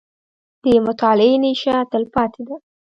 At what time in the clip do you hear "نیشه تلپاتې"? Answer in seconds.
1.43-2.41